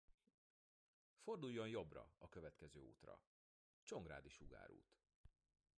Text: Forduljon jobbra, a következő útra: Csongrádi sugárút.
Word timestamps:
Forduljon 1.23 1.67
jobbra, 1.69 2.05
a 2.17 2.29
következő 2.29 2.79
útra: 2.79 3.19
Csongrádi 3.83 4.29
sugárút. 4.29 4.95